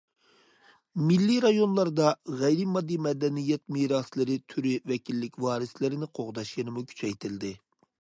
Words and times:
مىللىي 1.09 1.37
رايونلاردا 1.45 2.07
غەيرىي 2.39 2.67
ماددىي 2.77 2.99
مەدەنىيەت 3.09 3.63
مىراسلىرى 3.77 4.41
تۈرى 4.55 4.75
ۋەكىللىك 4.95 5.41
ۋارىسلىرىنى 5.47 6.15
قوغداش 6.21 6.59
يەنىمۇ 6.61 6.91
كۈچەيتىلدى. 6.93 7.59